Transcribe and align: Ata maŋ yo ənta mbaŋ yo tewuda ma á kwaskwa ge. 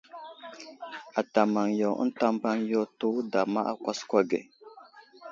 Ata 1.19 1.41
maŋ 1.53 1.67
yo 1.79 1.89
ənta 2.03 2.27
mbaŋ 2.35 2.57
yo 2.71 2.81
tewuda 2.99 3.41
ma 3.53 3.61
á 3.71 3.73
kwaskwa 3.81 4.19
ge. 4.29 4.39